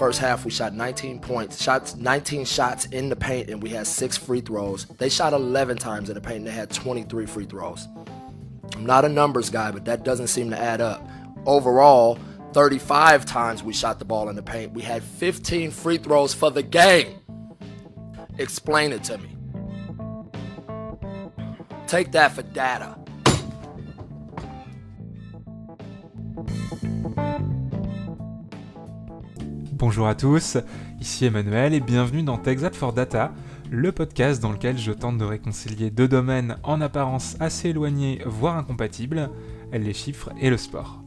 First 0.00 0.18
half, 0.18 0.46
we 0.46 0.50
shot 0.50 0.72
19 0.72 1.20
points, 1.20 1.62
shots 1.62 1.94
19 1.94 2.46
shots 2.46 2.86
in 2.86 3.10
the 3.10 3.16
paint, 3.16 3.50
and 3.50 3.62
we 3.62 3.68
had 3.68 3.86
six 3.86 4.16
free 4.16 4.40
throws. 4.40 4.86
They 4.86 5.10
shot 5.10 5.34
11 5.34 5.76
times 5.76 6.08
in 6.08 6.14
the 6.14 6.22
paint, 6.22 6.38
and 6.38 6.46
they 6.46 6.52
had 6.52 6.70
23 6.70 7.26
free 7.26 7.44
throws. 7.44 7.86
I'm 8.74 8.86
not 8.86 9.04
a 9.04 9.10
numbers 9.10 9.50
guy, 9.50 9.70
but 9.70 9.84
that 9.84 10.02
doesn't 10.02 10.28
seem 10.28 10.48
to 10.52 10.58
add 10.58 10.80
up. 10.80 11.06
Overall, 11.44 12.18
35 12.54 13.26
times 13.26 13.62
we 13.62 13.74
shot 13.74 13.98
the 13.98 14.06
ball 14.06 14.30
in 14.30 14.36
the 14.36 14.42
paint. 14.42 14.72
We 14.72 14.80
had 14.80 15.02
15 15.02 15.70
free 15.70 15.98
throws 15.98 16.32
for 16.32 16.50
the 16.50 16.62
game. 16.62 17.18
Explain 18.38 18.92
it 18.92 19.04
to 19.04 19.18
me. 19.18 19.36
Take 21.86 22.12
that 22.12 22.32
for 22.32 22.40
data. 22.40 22.96
Bonjour 29.80 30.08
à 30.08 30.14
tous, 30.14 30.58
ici 31.00 31.24
Emmanuel 31.24 31.72
et 31.72 31.80
bienvenue 31.80 32.22
dans 32.22 32.36
TechZap 32.36 32.74
for 32.74 32.92
Data, 32.92 33.32
le 33.70 33.92
podcast 33.92 34.42
dans 34.42 34.52
lequel 34.52 34.76
je 34.76 34.92
tente 34.92 35.16
de 35.16 35.24
réconcilier 35.24 35.88
deux 35.88 36.06
domaines 36.06 36.58
en 36.64 36.82
apparence 36.82 37.38
assez 37.40 37.70
éloignés, 37.70 38.20
voire 38.26 38.58
incompatibles, 38.58 39.30
les 39.72 39.94
chiffres 39.94 40.32
et 40.38 40.50
le 40.50 40.58
sport. 40.58 41.02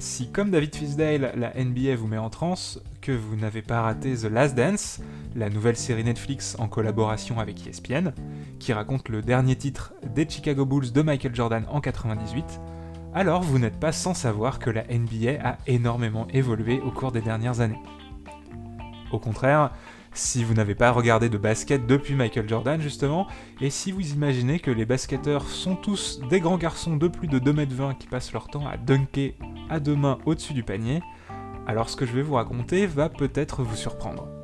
Si 0.00 0.32
comme 0.32 0.50
David 0.50 0.74
Fisdale, 0.74 1.32
la 1.36 1.52
NBA 1.54 1.94
vous 1.94 2.08
met 2.08 2.18
en 2.18 2.28
transe, 2.28 2.82
que 3.00 3.12
vous 3.12 3.36
n'avez 3.36 3.62
pas 3.62 3.82
raté 3.82 4.16
The 4.16 4.24
Last 4.24 4.56
Dance, 4.56 5.00
la 5.36 5.48
nouvelle 5.48 5.76
série 5.76 6.02
Netflix 6.02 6.56
en 6.58 6.66
collaboration 6.66 7.38
avec 7.38 7.68
ESPN, 7.68 8.10
qui 8.58 8.72
raconte 8.72 9.08
le 9.08 9.22
dernier 9.22 9.54
titre 9.54 9.94
des 10.12 10.28
Chicago 10.28 10.66
Bulls 10.66 10.90
de 10.90 11.02
Michael 11.02 11.36
Jordan 11.36 11.64
en 11.70 11.80
98, 11.80 12.60
alors 13.16 13.40
vous 13.40 13.58
n'êtes 13.58 13.80
pas 13.80 13.92
sans 13.92 14.12
savoir 14.12 14.58
que 14.58 14.68
la 14.68 14.82
NBA 14.82 15.40
a 15.42 15.56
énormément 15.66 16.28
évolué 16.34 16.80
au 16.80 16.90
cours 16.90 17.12
des 17.12 17.22
dernières 17.22 17.60
années. 17.60 17.80
Au 19.10 19.18
contraire, 19.18 19.70
si 20.12 20.44
vous 20.44 20.52
n'avez 20.52 20.74
pas 20.74 20.90
regardé 20.90 21.30
de 21.30 21.38
basket 21.38 21.86
depuis 21.86 22.14
Michael 22.14 22.46
Jordan 22.46 22.78
justement, 22.78 23.26
et 23.62 23.70
si 23.70 23.90
vous 23.90 24.12
imaginez 24.12 24.60
que 24.60 24.70
les 24.70 24.84
basketteurs 24.84 25.48
sont 25.48 25.76
tous 25.76 26.20
des 26.28 26.40
grands 26.40 26.58
garçons 26.58 26.98
de 26.98 27.08
plus 27.08 27.26
de 27.26 27.38
2m20 27.38 27.96
qui 27.96 28.06
passent 28.06 28.34
leur 28.34 28.48
temps 28.48 28.66
à 28.66 28.76
dunker 28.76 29.32
à 29.70 29.80
deux 29.80 29.96
mains 29.96 30.18
au-dessus 30.26 30.52
du 30.52 30.62
panier, 30.62 31.00
alors 31.66 31.88
ce 31.88 31.96
que 31.96 32.04
je 32.04 32.12
vais 32.12 32.22
vous 32.22 32.34
raconter 32.34 32.86
va 32.86 33.08
peut-être 33.08 33.62
vous 33.62 33.76
surprendre. 33.76 34.35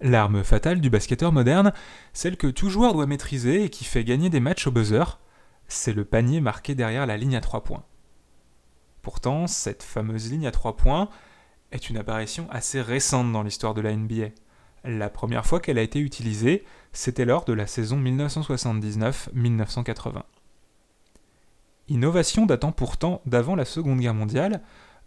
L'arme 0.00 0.42
fatale 0.44 0.82
du 0.82 0.90
basketteur 0.90 1.32
moderne, 1.32 1.72
celle 2.12 2.36
que 2.36 2.48
tout 2.48 2.68
joueur 2.68 2.92
doit 2.92 3.06
maîtriser 3.06 3.64
et 3.64 3.70
qui 3.70 3.84
fait 3.84 4.04
gagner 4.04 4.28
des 4.28 4.40
matchs 4.40 4.66
au 4.66 4.70
buzzer, 4.70 5.18
c'est 5.68 5.94
le 5.94 6.04
panier 6.04 6.42
marqué 6.42 6.74
derrière 6.74 7.06
la 7.06 7.16
ligne 7.16 7.36
à 7.36 7.40
3 7.40 7.64
points. 7.64 7.84
Pourtant, 9.00 9.46
cette 9.46 9.82
fameuse 9.82 10.30
ligne 10.30 10.46
à 10.46 10.50
3 10.50 10.76
points 10.76 11.08
est 11.72 11.88
une 11.88 11.96
apparition 11.96 12.46
assez 12.50 12.82
récente 12.82 13.32
dans 13.32 13.42
l'histoire 13.42 13.72
de 13.72 13.80
la 13.80 13.96
NBA. 13.96 14.26
La 14.84 15.08
première 15.08 15.46
fois 15.46 15.60
qu'elle 15.60 15.78
a 15.78 15.82
été 15.82 15.98
utilisée, 15.98 16.66
c'était 16.92 17.24
lors 17.24 17.44
de 17.44 17.54
la 17.54 17.66
saison 17.66 17.98
1979-1980. 17.98 20.22
Innovation 21.88 22.44
datant 22.46 22.72
pourtant 22.72 23.22
d'avant 23.26 23.54
la 23.56 23.64
Seconde 23.64 24.00
Guerre 24.00 24.14
mondiale, 24.14 24.60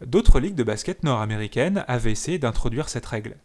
d'autres 0.05 0.39
ligues 0.39 0.55
de 0.55 0.63
basket 0.63 1.03
nord-américaines 1.03 1.83
avaient 1.87 2.11
essayé 2.11 2.39
d'introduire 2.39 2.89
cette 2.89 3.05
règle 3.05 3.37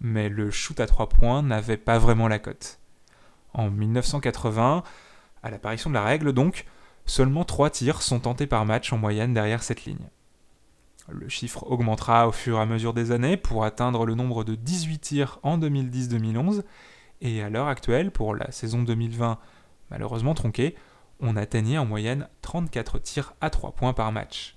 mais 0.00 0.28
le 0.28 0.50
shoot 0.50 0.78
à 0.80 0.86
3 0.86 1.08
points 1.08 1.42
n'avait 1.42 1.76
pas 1.76 1.98
vraiment 1.98 2.28
la 2.28 2.38
cote. 2.38 2.78
En 3.52 3.70
1980, 3.70 4.82
à 5.42 5.50
l'apparition 5.50 5.90
de 5.90 5.94
la 5.94 6.04
règle 6.04 6.32
donc, 6.32 6.66
seulement 7.06 7.44
3 7.44 7.70
tirs 7.70 8.02
sont 8.02 8.20
tentés 8.20 8.46
par 8.46 8.66
match 8.66 8.92
en 8.92 8.98
moyenne 8.98 9.34
derrière 9.34 9.62
cette 9.62 9.84
ligne. 9.84 10.08
Le 11.08 11.28
chiffre 11.28 11.64
augmentera 11.70 12.26
au 12.26 12.32
fur 12.32 12.58
et 12.58 12.60
à 12.60 12.66
mesure 12.66 12.92
des 12.92 13.12
années 13.12 13.36
pour 13.36 13.64
atteindre 13.64 14.04
le 14.06 14.14
nombre 14.14 14.42
de 14.42 14.56
18 14.56 14.98
tirs 14.98 15.38
en 15.42 15.56
2010-2011, 15.58 16.64
et 17.20 17.42
à 17.42 17.48
l'heure 17.48 17.68
actuelle, 17.68 18.10
pour 18.10 18.34
la 18.34 18.50
saison 18.50 18.82
2020 18.82 19.38
malheureusement 19.90 20.34
tronquée, 20.34 20.74
on 21.20 21.36
atteignait 21.36 21.78
en 21.78 21.86
moyenne 21.86 22.28
34 22.42 22.98
tirs 22.98 23.34
à 23.40 23.50
3 23.50 23.72
points 23.72 23.92
par 23.92 24.12
match. 24.12 24.56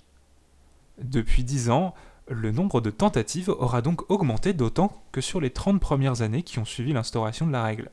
Depuis 0.98 1.44
10 1.44 1.70
ans, 1.70 1.94
le 2.30 2.52
nombre 2.52 2.80
de 2.80 2.90
tentatives 2.90 3.48
aura 3.48 3.82
donc 3.82 4.08
augmenté 4.08 4.52
d'autant 4.52 5.02
que 5.10 5.20
sur 5.20 5.40
les 5.40 5.50
30 5.50 5.80
premières 5.80 6.22
années 6.22 6.44
qui 6.44 6.60
ont 6.60 6.64
suivi 6.64 6.92
l'instauration 6.92 7.46
de 7.46 7.52
la 7.52 7.64
règle. 7.64 7.90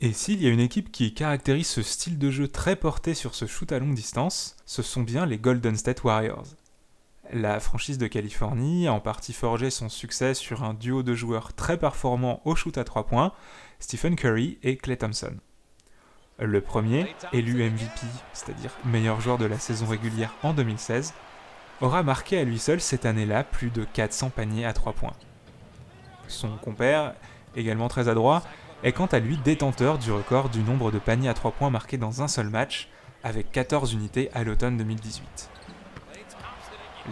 Et 0.00 0.12
s'il 0.12 0.42
y 0.42 0.46
a 0.46 0.50
une 0.50 0.60
équipe 0.60 0.90
qui 0.90 1.12
caractérise 1.12 1.68
ce 1.68 1.82
style 1.82 2.18
de 2.18 2.30
jeu 2.30 2.48
très 2.48 2.74
porté 2.74 3.14
sur 3.14 3.34
ce 3.34 3.46
shoot 3.46 3.70
à 3.72 3.78
longue 3.78 3.94
distance, 3.94 4.56
ce 4.64 4.82
sont 4.82 5.02
bien 5.02 5.26
les 5.26 5.38
Golden 5.38 5.76
State 5.76 6.02
Warriors. 6.04 6.46
La 7.32 7.60
franchise 7.60 7.98
de 7.98 8.06
Californie 8.06 8.86
a 8.86 8.92
en 8.92 9.00
partie 9.00 9.32
forgé 9.32 9.70
son 9.70 9.88
succès 9.90 10.32
sur 10.32 10.64
un 10.64 10.74
duo 10.74 11.02
de 11.02 11.14
joueurs 11.14 11.52
très 11.52 11.76
performants 11.76 12.40
au 12.44 12.54
shoot 12.54 12.78
à 12.78 12.84
3 12.84 13.06
points, 13.06 13.32
Stephen 13.80 14.16
Curry 14.16 14.58
et 14.62 14.76
Clay 14.76 14.96
Thompson. 14.96 15.34
Le 16.38 16.60
premier, 16.60 17.06
élu 17.32 17.68
MVP, 17.68 18.06
c'est-à-dire 18.32 18.70
meilleur 18.84 19.20
joueur 19.20 19.38
de 19.38 19.46
la 19.46 19.58
saison 19.58 19.86
régulière 19.86 20.34
en 20.42 20.52
2016, 20.52 21.14
aura 21.80 22.02
marqué 22.02 22.38
à 22.38 22.44
lui 22.44 22.58
seul 22.58 22.80
cette 22.80 23.06
année-là 23.06 23.44
plus 23.44 23.70
de 23.70 23.84
400 23.84 24.30
paniers 24.30 24.64
à 24.64 24.72
3 24.72 24.92
points. 24.92 25.12
Son 26.28 26.56
compère, 26.56 27.14
également 27.54 27.88
très 27.88 28.08
adroit, 28.08 28.42
est 28.82 28.92
quant 28.92 29.06
à 29.06 29.18
lui 29.18 29.36
détenteur 29.38 29.98
du 29.98 30.12
record 30.12 30.48
du 30.48 30.60
nombre 30.62 30.90
de 30.90 30.98
paniers 30.98 31.28
à 31.28 31.34
3 31.34 31.52
points 31.52 31.70
marqués 31.70 31.98
dans 31.98 32.22
un 32.22 32.28
seul 32.28 32.48
match, 32.48 32.88
avec 33.24 33.50
14 33.50 33.92
unités 33.92 34.30
à 34.34 34.44
l'automne 34.44 34.76
2018. 34.76 35.50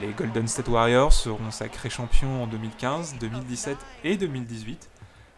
Les 0.01 0.09
Golden 0.09 0.49
State 0.49 0.69
Warriors 0.69 1.13
seront 1.13 1.51
sacrés 1.51 1.91
champions 1.91 2.43
en 2.43 2.47
2015, 2.47 3.17
2017 3.21 3.79
et 4.03 4.17
2018, 4.17 4.91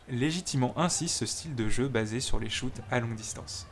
légitimant 0.09 0.73
ainsi 0.77 1.09
ce 1.09 1.27
style 1.27 1.55
de 1.55 1.69
jeu 1.69 1.89
basé 1.89 2.21
sur 2.21 2.39
les 2.39 2.49
shoots 2.49 2.81
à 2.91 3.01
longue 3.01 3.17
distance. 3.17 3.67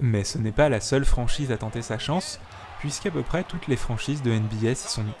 Mais 0.00 0.24
ce 0.24 0.38
n'est 0.38 0.52
pas 0.52 0.68
la 0.68 0.80
seule 0.80 1.04
franchise 1.04 1.52
à 1.52 1.56
tenter 1.56 1.82
sa 1.82 1.98
chance, 1.98 2.38
puisqu'à 2.80 3.10
peu 3.10 3.22
près 3.22 3.44
toutes 3.44 3.66
les 3.66 3.76
franchises 3.76 4.22
de 4.22 4.32
NBA 4.32 4.74
s'y 4.74 4.88
sont 4.88 5.04
mis. 5.04 5.12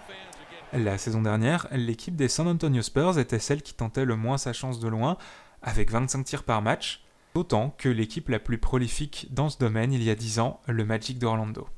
La 0.72 0.96
saison 0.96 1.20
dernière, 1.20 1.68
l'équipe 1.72 2.16
des 2.16 2.28
San 2.28 2.48
Antonio 2.48 2.80
Spurs 2.80 3.18
était 3.18 3.38
celle 3.38 3.60
qui 3.60 3.74
tentait 3.74 4.06
le 4.06 4.16
moins 4.16 4.38
sa 4.38 4.54
chance 4.54 4.80
de 4.80 4.88
loin, 4.88 5.18
avec 5.62 5.90
25 5.90 6.24
tirs 6.24 6.44
par 6.44 6.62
match, 6.62 7.04
autant 7.34 7.74
que 7.76 7.90
l'équipe 7.90 8.30
la 8.30 8.38
plus 8.38 8.56
prolifique 8.56 9.28
dans 9.30 9.50
ce 9.50 9.58
domaine 9.58 9.92
il 9.92 10.02
y 10.02 10.08
a 10.08 10.14
10 10.14 10.38
ans, 10.38 10.60
le 10.66 10.86
Magic 10.86 11.18
d'Orlando. 11.18 11.68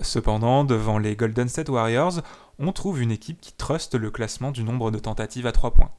Cependant, 0.00 0.64
devant 0.64 0.98
les 0.98 1.16
Golden 1.16 1.48
State 1.48 1.70
Warriors, 1.70 2.20
on 2.58 2.72
trouve 2.72 3.00
une 3.00 3.12
équipe 3.12 3.40
qui 3.40 3.54
truste 3.54 3.94
le 3.94 4.10
classement 4.10 4.50
du 4.50 4.62
nombre 4.62 4.90
de 4.90 4.98
tentatives 4.98 5.46
à 5.46 5.52
3 5.52 5.72
points, 5.72 5.92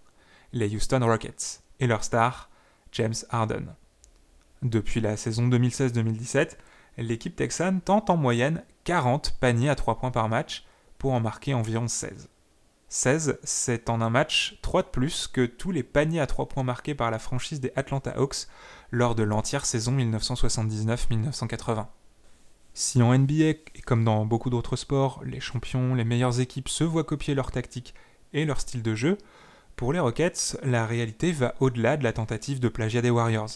les 0.54 0.76
Houston 0.76 1.00
Rockets, 1.04 1.64
et 1.80 1.88
leur 1.88 2.04
star, 2.04 2.52
James 2.92 3.16
Harden. 3.32 3.76
Depuis 4.62 5.02
la 5.02 5.18
saison 5.18 5.48
2016-2017, 5.50 6.58
l'équipe 7.02 7.36
texane 7.36 7.82
tente 7.82 8.10
en 8.10 8.18
moyenne 8.18 8.64
40 8.84 9.38
paniers 9.40 9.70
à 9.70 9.76
3 9.76 10.00
points 10.00 10.12
par 10.12 10.30
match 10.30 10.66
pour 10.98 11.14
en 11.14 11.20
marquer 11.20 11.54
environ 11.54 11.88
16. 11.88 12.30
16, 12.90 13.40
c'est 13.44 13.90
en 13.90 14.02
un 14.02 14.10
match 14.10 14.60
3 14.62 14.84
de 14.84 14.88
plus 14.88 15.28
que 15.28 15.46
tous 15.46 15.72
les 15.72 15.84
paniers 15.84 16.20
à 16.20 16.28
3 16.28 16.50
points 16.50 16.64
marqués 16.64 16.94
par 16.94 17.10
la 17.10 17.20
franchise 17.20 17.62
des 17.62 17.72
Atlanta 17.76 18.12
Hawks 18.18 18.48
lors 18.92 19.16
de 19.16 19.24
l'entière 19.24 19.66
saison 19.66 19.94
1979-1980. 19.94 21.88
Si 22.74 23.02
en 23.02 23.18
NBA, 23.18 23.34
et 23.34 23.82
comme 23.86 24.04
dans 24.04 24.26
beaucoup 24.26 24.50
d'autres 24.50 24.76
sports, 24.76 25.22
les 25.26 25.40
champions, 25.40 25.96
les 25.96 26.04
meilleures 26.04 26.40
équipes 26.40 26.70
se 26.70 26.84
voient 26.84 27.04
copier 27.04 27.34
leur 27.34 27.52
tactique 27.52 27.94
et 28.34 28.46
leur 28.46 28.60
style 28.60 28.84
de 28.84 28.96
jeu, 28.96 29.18
pour 29.76 29.94
les 29.94 30.00
Rockets, 30.00 30.58
la 30.64 30.86
réalité 30.86 31.32
va 31.32 31.56
au-delà 31.60 31.98
de 31.98 32.04
la 32.04 32.14
tentative 32.14 32.60
de 32.60 32.70
plagiat 32.70 33.02
des 33.02 33.10
Warriors. 33.10 33.50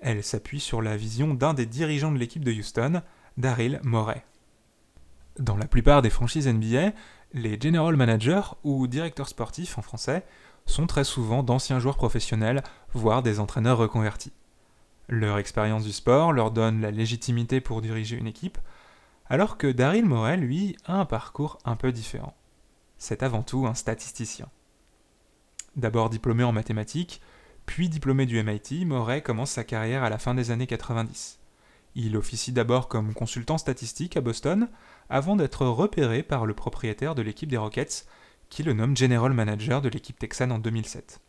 Elle 0.00 0.22
s'appuie 0.22 0.60
sur 0.60 0.82
la 0.82 0.96
vision 0.96 1.34
d'un 1.34 1.54
des 1.54 1.66
dirigeants 1.66 2.12
de 2.12 2.18
l'équipe 2.18 2.44
de 2.44 2.52
Houston, 2.52 3.02
Daryl 3.36 3.80
Morey. 3.82 4.24
Dans 5.38 5.56
la 5.56 5.66
plupart 5.66 6.02
des 6.02 6.10
franchises 6.10 6.46
NBA, 6.46 6.92
les 7.32 7.60
general 7.60 7.96
managers 7.96 8.54
ou 8.62 8.86
directeurs 8.86 9.28
sportifs 9.28 9.76
en 9.78 9.82
français 9.82 10.24
sont 10.66 10.86
très 10.86 11.04
souvent 11.04 11.42
d'anciens 11.42 11.80
joueurs 11.80 11.96
professionnels, 11.96 12.62
voire 12.92 13.22
des 13.22 13.40
entraîneurs 13.40 13.78
reconvertis. 13.78 14.32
Leur 15.08 15.38
expérience 15.38 15.84
du 15.84 15.92
sport 15.92 16.32
leur 16.32 16.50
donne 16.50 16.80
la 16.80 16.90
légitimité 16.90 17.60
pour 17.60 17.82
diriger 17.82 18.16
une 18.16 18.26
équipe, 18.26 18.58
alors 19.28 19.58
que 19.58 19.66
Daryl 19.66 20.04
Morey, 20.04 20.36
lui, 20.36 20.76
a 20.86 20.94
un 21.00 21.04
parcours 21.04 21.58
un 21.64 21.76
peu 21.76 21.92
différent. 21.92 22.34
C'est 22.98 23.22
avant 23.22 23.42
tout 23.42 23.66
un 23.66 23.74
statisticien. 23.74 24.48
D'abord 25.76 26.08
diplômé 26.08 26.44
en 26.44 26.52
mathématiques, 26.52 27.20
puis 27.66 27.88
diplômé 27.88 28.26
du 28.26 28.42
MIT, 28.42 28.84
Morey 28.84 29.22
commence 29.22 29.50
sa 29.50 29.64
carrière 29.64 30.04
à 30.04 30.10
la 30.10 30.18
fin 30.18 30.34
des 30.34 30.50
années 30.50 30.66
90. 30.66 31.38
Il 31.96 32.16
officie 32.16 32.52
d'abord 32.52 32.88
comme 32.88 33.14
consultant 33.14 33.58
statistique 33.58 34.16
à 34.16 34.20
Boston, 34.20 34.68
avant 35.08 35.36
d'être 35.36 35.66
repéré 35.66 36.22
par 36.22 36.46
le 36.46 36.54
propriétaire 36.54 37.14
de 37.14 37.22
l'équipe 37.22 37.48
des 37.48 37.56
Rockets, 37.56 38.06
qui 38.48 38.62
le 38.62 38.72
nomme 38.72 38.96
General 38.96 39.32
Manager 39.32 39.80
de 39.80 39.88
l'équipe 39.88 40.18
texane 40.18 40.52
en 40.52 40.58
2007. 40.58 41.20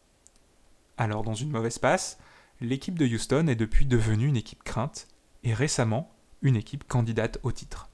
Alors 0.97 1.23
dans 1.23 1.33
une 1.33 1.51
mauvaise 1.51 1.79
passe, 1.79 2.17
l'équipe 2.61 2.97
de 2.97 3.05
Houston 3.05 3.47
est 3.47 3.55
depuis 3.55 3.85
devenue 3.85 4.27
une 4.27 4.37
équipe 4.37 4.63
crainte, 4.63 5.07
et 5.43 5.53
récemment 5.53 6.11
une 6.41 6.55
équipe 6.55 6.87
candidate 6.87 7.39
au 7.43 7.51
titre. 7.51 7.89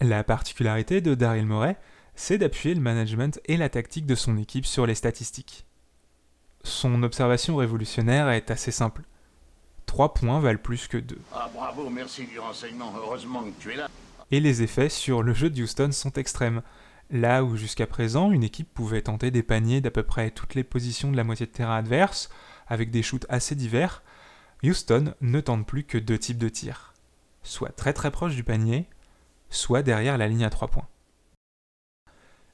La 0.00 0.22
particularité 0.24 1.00
de 1.00 1.14
Daryl 1.14 1.46
Morey, 1.46 1.76
c'est 2.14 2.38
d'appuyer 2.38 2.74
le 2.74 2.80
management 2.80 3.40
et 3.46 3.56
la 3.56 3.68
tactique 3.68 4.06
de 4.06 4.14
son 4.14 4.36
équipe 4.36 4.66
sur 4.66 4.86
les 4.86 4.94
statistiques. 4.94 5.67
Son 6.64 7.02
observation 7.02 7.56
révolutionnaire 7.56 8.28
est 8.30 8.50
assez 8.50 8.70
simple. 8.70 9.02
3 9.86 10.14
points 10.14 10.40
valent 10.40 10.58
plus 10.62 10.86
que 10.86 10.98
2. 10.98 11.18
Ah 11.32 11.50
bravo, 11.54 11.88
merci 11.88 12.26
du 12.26 12.38
renseignement, 12.38 12.92
heureusement 12.96 13.42
que 13.42 13.62
tu 13.62 13.72
es 13.72 13.76
là. 13.76 13.88
Et 14.30 14.40
les 14.40 14.62
effets 14.62 14.90
sur 14.90 15.22
le 15.22 15.32
jeu 15.32 15.48
de 15.48 15.62
Houston 15.62 15.90
sont 15.92 16.12
extrêmes. 16.12 16.62
Là 17.10 17.42
où 17.42 17.56
jusqu'à 17.56 17.86
présent, 17.86 18.30
une 18.30 18.44
équipe 18.44 18.72
pouvait 18.74 19.00
tenter 19.00 19.30
des 19.30 19.42
paniers 19.42 19.80
d'à 19.80 19.90
peu 19.90 20.02
près 20.02 20.30
toutes 20.30 20.54
les 20.54 20.64
positions 20.64 21.10
de 21.10 21.16
la 21.16 21.24
moitié 21.24 21.46
de 21.46 21.52
terrain 21.52 21.76
adverse, 21.76 22.28
avec 22.66 22.90
des 22.90 23.02
shoots 23.02 23.24
assez 23.30 23.54
divers, 23.54 24.02
Houston 24.62 25.14
ne 25.22 25.40
tente 25.40 25.66
plus 25.66 25.84
que 25.84 25.96
deux 25.96 26.18
types 26.18 26.36
de 26.36 26.50
tirs. 26.50 26.92
Soit 27.42 27.74
très 27.74 27.94
très 27.94 28.10
proche 28.10 28.34
du 28.34 28.44
panier, 28.44 28.86
soit 29.48 29.82
derrière 29.82 30.18
la 30.18 30.28
ligne 30.28 30.44
à 30.44 30.50
3 30.50 30.68
points. 30.68 30.88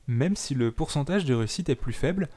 Même 0.06 0.36
si 0.36 0.54
le 0.54 0.70
pourcentage 0.70 1.24
de 1.24 1.34
réussite 1.34 1.68
est 1.68 1.74
plus 1.74 1.92
faible, 1.92 2.28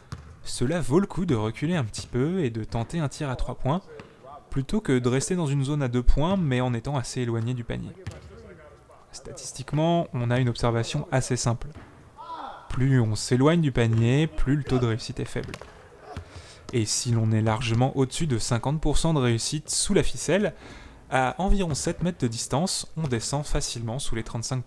cela 0.47 0.81
vaut 0.81 0.99
le 0.99 1.07
coup 1.07 1.25
de 1.25 1.35
reculer 1.35 1.75
un 1.75 1.83
petit 1.83 2.07
peu 2.07 2.43
et 2.43 2.49
de 2.49 2.63
tenter 2.63 2.99
un 2.99 3.09
tir 3.09 3.29
à 3.29 3.35
3 3.35 3.55
points, 3.55 3.81
plutôt 4.49 4.81
que 4.81 4.97
de 4.97 5.09
rester 5.09 5.35
dans 5.35 5.45
une 5.47 5.63
zone 5.63 5.83
à 5.83 5.87
2 5.87 6.01
points 6.01 6.37
mais 6.37 6.61
en 6.61 6.73
étant 6.73 6.97
assez 6.97 7.21
éloigné 7.21 7.53
du 7.53 7.63
panier. 7.63 7.91
Statistiquement, 9.11 10.07
on 10.13 10.29
a 10.29 10.39
une 10.39 10.49
observation 10.49 11.07
assez 11.11 11.37
simple. 11.37 11.67
Plus 12.69 12.99
on 12.99 13.15
s'éloigne 13.15 13.61
du 13.61 13.71
panier, 13.71 14.27
plus 14.27 14.55
le 14.55 14.63
taux 14.63 14.79
de 14.79 14.85
réussite 14.85 15.19
est 15.19 15.25
faible. 15.25 15.53
Et 16.73 16.85
si 16.85 17.11
l'on 17.11 17.31
est 17.31 17.41
largement 17.41 17.95
au-dessus 17.95 18.27
de 18.27 18.37
50% 18.37 19.13
de 19.13 19.19
réussite 19.19 19.69
sous 19.69 19.93
la 19.93 20.03
ficelle, 20.03 20.53
à 21.09 21.35
environ 21.41 21.73
7 21.73 22.03
mètres 22.03 22.19
de 22.19 22.27
distance, 22.27 22.91
on 22.97 23.07
descend 23.07 23.45
facilement 23.45 23.99
sous 23.99 24.15
les 24.15 24.23
35%. 24.23 24.61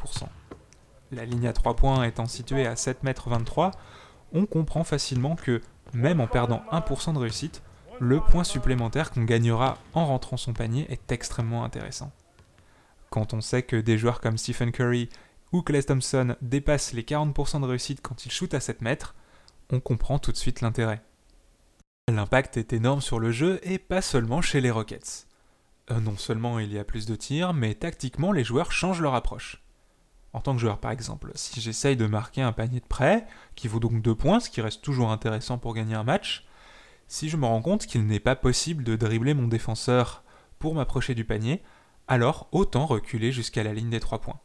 La 1.13 1.25
ligne 1.25 1.47
à 1.47 1.53
3 1.53 1.77
points 1.77 2.05
étant 2.05 2.27
située 2.27 2.67
à 2.67 2.77
7 2.77 3.03
mètres 3.03 3.29
23, 3.29 3.73
on 4.33 4.47
comprend 4.47 4.85
facilement 4.85 5.37
que, 5.37 5.61
même 5.93 6.21
en 6.21 6.27
perdant 6.27 6.63
1% 6.73 7.15
de 7.15 7.19
réussite, 7.19 7.63
le 8.01 8.21
point 8.21 8.45
supplémentaire 8.45 9.11
qu'on 9.11 9.25
gagnera 9.25 9.79
en 9.93 10.07
rentrant 10.07 10.37
son 10.37 10.53
panier 10.53 10.87
est 10.91 11.13
extrêmement 11.13 11.65
intéressant. 11.65 12.13
Quand 13.11 13.35
on 13.35 13.41
sait 13.41 13.63
que 13.63 13.77
des 13.77 13.99
joueurs 13.99 14.21
comme 14.21 14.39
Stephen 14.39 14.73
Curry 14.73 15.09
ou 15.53 15.63
Clay 15.63 15.83
Thompson 15.83 16.37
dépassent 16.41 16.93
les 16.93 17.03
40% 17.03 17.61
de 17.61 17.67
réussite 17.67 18.01
quand 18.01 18.25
ils 18.25 18.33
shootent 18.33 18.55
à 18.55 18.61
7 18.61 18.81
mètres, 18.81 19.15
on 19.71 19.81
comprend 19.81 20.19
tout 20.19 20.33
de 20.33 20.37
suite 20.37 20.61
l'intérêt. 20.61 21.03
L'impact 22.09 22.57
est 22.57 22.73
énorme 22.73 23.01
sur 23.01 23.21
le 23.21 23.31
jeu 23.31 23.61
et 23.63 23.79
pas 23.79 24.03
seulement 24.03 24.41
chez 24.41 24.61
les 24.61 24.71
Rockets. 24.71 25.27
Euh, 25.91 26.01
non 26.01 26.17
seulement 26.17 26.59
il 26.59 26.73
y 26.73 26.79
a 26.79 26.85
plus 26.85 27.07
de 27.07 27.17
tirs, 27.17 27.53
mais 27.53 27.75
tactiquement 27.75 28.33
les 28.33 28.45
joueurs 28.45 28.73
changent 28.73 29.01
leur 29.01 29.15
approche. 29.15 29.63
En 30.33 30.41
tant 30.41 30.55
que 30.55 30.61
joueur 30.61 30.79
par 30.79 30.93
exemple, 30.93 31.33
si 31.35 31.61
j'essaye 31.61 31.97
de 31.97 32.07
marquer 32.07 32.43
un 32.43 32.53
panier 32.53 32.81
de 32.81 32.87
près, 32.87 33.27
qui 33.57 33.69
vaut 33.69 33.81
donc 33.81 34.01
2 34.01 34.15
points, 34.15 34.41
ce 34.41 34.51
qui 34.51 34.61
reste 34.61 34.83
toujours 34.83 35.11
intéressant 35.11 35.59
pour 35.59 35.75
gagner 35.75 35.95
un 35.95 36.05
match, 36.05 36.47
si 37.09 37.29
je 37.29 37.37
me 37.37 37.47
rends 37.47 37.63
compte 37.63 37.87
qu'il 37.87 38.07
n'est 38.07 38.21
pas 38.21 38.37
possible 38.37 38.85
de 38.85 38.95
dribbler 38.95 39.35
mon 39.35 39.49
défenseur 39.49 40.23
pour 40.61 40.75
m'approcher 40.75 41.15
du 41.15 41.25
panier, 41.25 41.63
alors 42.07 42.49
autant 42.53 42.87
reculer 42.87 43.33
jusqu'à 43.33 43.65
la 43.65 43.73
ligne 43.73 43.91
des 43.91 44.01
3 44.01 44.21
points. 44.21 44.41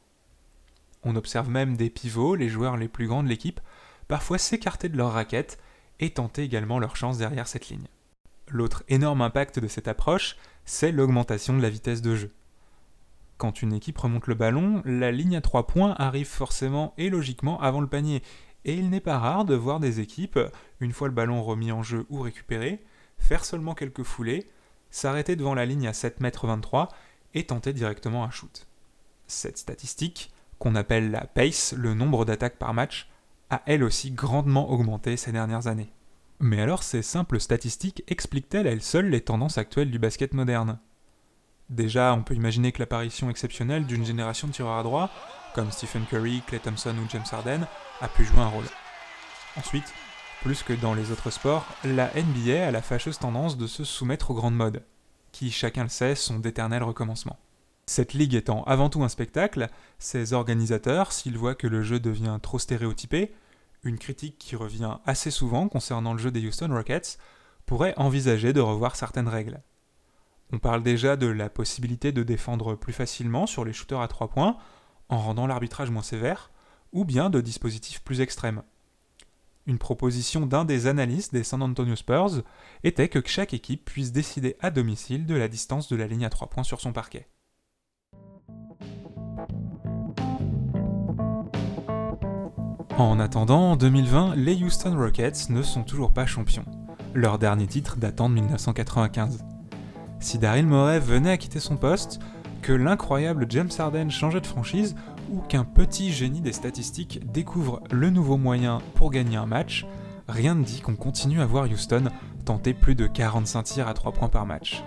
On 1.03 1.15
observe 1.15 1.49
même 1.49 1.77
des 1.77 1.91
pivots, 1.91 2.33
les 2.33 2.49
joueurs 2.49 2.77
les 2.77 2.87
plus 2.87 3.07
grands 3.07 3.21
de 3.21 3.29
l'équipe, 3.29 3.61
parfois 4.07 4.39
s'écarter 4.39 4.89
de 4.89 4.97
leur 4.97 5.13
raquette 5.13 5.59
et 5.99 6.09
tenter 6.09 6.43
également 6.43 6.79
leur 6.79 6.95
chance 6.95 7.19
derrière 7.19 7.47
cette 7.47 7.69
ligne. 7.69 7.87
L'autre 8.47 8.83
énorme 8.89 9.21
impact 9.21 9.59
de 9.59 9.67
cette 9.67 9.87
approche, 9.87 10.35
c'est 10.65 10.91
l'augmentation 10.91 11.55
de 11.55 11.61
la 11.61 11.69
vitesse 11.69 12.01
de 12.01 12.15
jeu. 12.15 12.31
Quand 13.37 13.61
une 13.61 13.73
équipe 13.73 13.97
remonte 13.97 14.27
le 14.27 14.35
ballon, 14.35 14.81
la 14.85 15.11
ligne 15.11 15.35
à 15.35 15.41
3 15.41 15.67
points 15.67 15.93
arrive 15.97 16.27
forcément 16.27 16.93
et 16.97 17.09
logiquement 17.09 17.59
avant 17.59 17.81
le 17.81 17.87
panier, 17.87 18.23
et 18.63 18.73
il 18.73 18.89
n'est 18.89 19.01
pas 19.01 19.19
rare 19.19 19.45
de 19.45 19.55
voir 19.55 19.79
des 19.79 19.99
équipes, 19.99 20.39
une 20.79 20.93
fois 20.93 21.07
le 21.07 21.13
ballon 21.13 21.43
remis 21.43 21.71
en 21.71 21.83
jeu 21.83 22.05
ou 22.09 22.21
récupéré, 22.21 22.83
faire 23.17 23.45
seulement 23.45 23.75
quelques 23.75 24.03
foulées, 24.03 24.49
s'arrêter 24.89 25.35
devant 25.35 25.53
la 25.53 25.65
ligne 25.65 25.87
à 25.87 25.93
7 25.93 26.17
m 26.21 26.31
23 26.41 26.89
et 27.33 27.45
tenter 27.45 27.73
directement 27.73 28.23
un 28.23 28.31
shoot. 28.31 28.67
Cette 29.27 29.57
statistique, 29.57 30.31
qu'on 30.57 30.75
appelle 30.75 31.11
la 31.11 31.25
pace, 31.25 31.73
le 31.77 31.93
nombre 31.93 32.23
d'attaques 32.23 32.57
par 32.57 32.73
match, 32.73 33.09
a 33.49 33.61
elle 33.65 33.83
aussi 33.83 34.11
grandement 34.11 34.71
augmenté 34.71 35.17
ces 35.17 35.31
dernières 35.31 35.67
années. 35.67 35.91
Mais 36.39 36.61
alors 36.61 36.83
ces 36.83 37.01
simples 37.01 37.39
statistiques 37.39 38.03
expliquent-elles 38.07 38.67
elles 38.67 38.81
seules 38.81 39.09
les 39.09 39.21
tendances 39.21 39.57
actuelles 39.57 39.91
du 39.91 39.99
basket 39.99 40.33
moderne? 40.33 40.79
Déjà, 41.69 42.13
on 42.13 42.21
peut 42.21 42.35
imaginer 42.35 42.71
que 42.71 42.79
l'apparition 42.79 43.29
exceptionnelle 43.29 43.85
d'une 43.85 44.06
génération 44.06 44.47
de 44.47 44.53
tireurs 44.53 44.77
à 44.77 44.83
droit, 44.83 45.09
comme 45.53 45.71
Stephen 45.71 46.06
Curry, 46.06 46.44
Clay 46.45 46.59
Thompson 46.59 46.95
ou 46.97 47.09
James 47.09 47.23
Harden, 47.31 47.65
a 48.01 48.07
pu 48.07 48.23
jouer 48.23 48.41
un 48.41 48.47
rôle. 48.47 48.65
Ensuite, 49.57 49.94
plus 50.41 50.62
que 50.62 50.73
dans 50.73 50.94
les 50.94 51.12
autres 51.12 51.31
sports, 51.31 51.65
la 51.83 52.12
NBA 52.13 52.67
a 52.67 52.71
la 52.71 52.81
fâcheuse 52.81 53.17
tendance 53.17 53.57
de 53.57 53.65
se 53.65 53.83
soumettre 53.83 54.31
aux 54.31 54.35
grandes 54.35 54.56
modes, 54.56 54.83
qui, 55.31 55.50
chacun 55.50 55.83
le 55.83 55.89
sait, 55.89 56.13
sont 56.13 56.39
d'éternels 56.39 56.83
recommencements. 56.83 57.39
Cette 57.88 58.13
ligue 58.13 58.35
étant 58.35 58.63
avant 58.65 58.89
tout 58.89 59.03
un 59.03 59.09
spectacle, 59.09 59.69
ses 59.97 60.33
organisateurs, 60.33 61.11
s'ils 61.11 61.38
voient 61.38 61.56
que 61.56 61.68
le 61.68 61.81
jeu 61.81 62.00
devient 62.00 62.38
trop 62.41 62.59
stéréotypé, 62.59 63.33
une 63.83 63.97
critique 63.97 64.38
qui 64.38 64.56
revient 64.56 64.97
assez 65.06 65.31
souvent 65.31 65.68
concernant 65.68 66.13
le 66.13 66.19
jeu 66.19 66.31
des 66.31 66.45
Houston 66.45 66.69
Rockets, 66.71 67.18
pourraient 67.65 67.94
envisager 67.97 68.53
de 68.53 68.61
revoir 68.61 68.95
certaines 68.95 69.27
règles. 69.27 69.61
On 70.53 70.59
parle 70.59 70.83
déjà 70.83 71.15
de 71.15 71.27
la 71.27 71.50
possibilité 71.50 72.12
de 72.12 72.24
défendre 72.24 72.75
plus 72.75 72.94
facilement 72.94 73.47
sur 73.47 73.65
les 73.65 73.74
shooters 73.74 74.01
à 74.01 74.07
3 74.07 74.30
points, 74.30 74.57
en 75.09 75.18
rendant 75.18 75.47
l'arbitrage 75.47 75.92
moins 75.92 76.03
sévère, 76.03 76.51
ou 76.92 77.03
bien 77.03 77.30
de 77.30 77.42
dispositifs 77.42 78.01
plus 78.03 78.21
extrêmes. 78.21 78.62
Une 79.68 79.80
proposition 79.80 80.45
d'un 80.45 80.63
des 80.63 80.86
analystes 80.86 81.33
des 81.33 81.44
San 81.44 81.63
Antonio 81.63 81.95
Spurs 81.95 82.44
était 82.83 83.09
que 83.09 83.19
chaque 83.25 83.53
équipe 83.56 83.83
puisse 83.83 84.12
décider 84.12 84.56
à 84.59 84.69
domicile 84.69 85.25
de 85.25 85.33
la 85.33 85.47
distance 85.47 85.89
de 85.89 85.95
la 85.95 86.06
ligne 86.06 86.25
à 86.25 86.30
3 86.30 86.50
points 86.50 86.63
sur 86.63 86.80
son 86.80 86.94
parquet. 86.94 87.27
En 92.97 93.19
attendant, 93.19 93.71
en 93.71 93.75
2020, 93.75 94.36
les 94.36 94.63
Houston 94.63 94.95
Rockets 94.95 95.50
ne 95.50 95.63
sont 95.63 95.83
toujours 95.83 96.13
pas 96.13 96.25
champions. 96.25 96.65
Leur 97.13 97.39
dernier 97.39 97.68
titre 97.68 97.97
datant 97.97 98.30
de 98.30 98.36
1995. 98.36 99.44
Si 100.19 100.38
Daryl 100.38 100.65
Morey 100.65 101.00
venait 101.00 101.31
à 101.31 101.38
quitter 101.38 101.59
son 101.59 101.77
poste, 101.77 102.19
que 102.62 102.73
l'incroyable 102.73 103.45
James 103.49 103.69
Harden 103.78 104.09
changeait 104.09 104.42
de 104.42 104.47
franchise, 104.47 104.95
ou 105.31 105.42
qu'un 105.42 105.63
petit 105.63 106.11
génie 106.11 106.42
des 106.42 106.54
statistiques 106.54 107.19
découvre 107.31 107.81
le 107.92 108.09
nouveau 108.09 108.37
moyen 108.37 108.80
pour 108.95 109.11
gagner 109.11 109.37
un 109.37 109.45
match, 109.45 109.85
rien 110.28 110.56
ne 110.56 110.63
dit 110.63 110.81
qu'on 110.81 110.95
continue 110.95 111.42
à 111.42 111.45
voir 111.45 111.66
Houston 111.66 112.06
tenter 112.45 112.73
plus 112.73 112.95
de 112.95 113.07
45 113.07 113.63
tirs 113.63 113.87
à 113.87 113.94
3 113.94 114.13
points 114.13 114.30
par 114.30 114.45
match. 114.45 114.83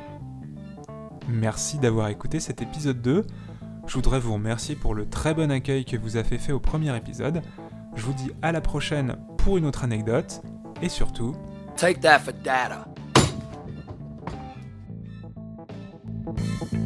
Merci 1.28 1.78
d'avoir 1.78 2.08
écouté 2.08 2.40
cet 2.40 2.62
épisode 2.62 3.02
2. 3.02 3.26
Je 3.86 3.94
voudrais 3.94 4.20
vous 4.20 4.34
remercier 4.34 4.76
pour 4.76 4.94
le 4.94 5.08
très 5.08 5.34
bon 5.34 5.50
accueil 5.50 5.84
que 5.84 5.96
vous 5.96 6.16
avez 6.16 6.38
fait 6.38 6.52
au 6.52 6.60
premier 6.60 6.96
épisode. 6.96 7.42
Je 7.94 8.02
vous 8.02 8.12
dis 8.12 8.30
à 8.42 8.52
la 8.52 8.60
prochaine 8.60 9.16
pour 9.38 9.56
une 9.56 9.66
autre 9.66 9.84
anecdote 9.84 10.42
et 10.82 10.88
surtout, 10.88 11.34
Take 11.76 12.00
that 12.00 12.20
for 12.20 12.32
data. 12.32 12.86
Thank 16.38 16.72
you. 16.72 16.77